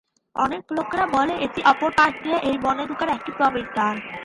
অনেক 0.35 0.63
লোকেরা 0.77 1.05
বলে 1.15 1.33
এটি 1.45 1.59
অপর 1.71 1.91
পাশ 1.97 2.11
দিয়ে 2.23 2.37
এই 2.49 2.57
বনে 2.63 2.83
ঢুকার 2.89 3.09
একটি 3.09 3.31
প্রবেশদ্বার। 3.37 3.95